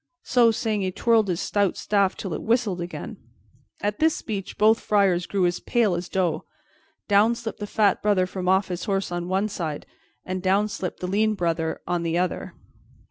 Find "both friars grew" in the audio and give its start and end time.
4.57-5.45